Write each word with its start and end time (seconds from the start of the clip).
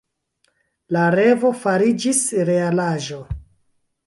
La 0.97 1.03
revo 1.17 1.51
fariĝis 1.65 2.23
realaĵo. 2.51 3.23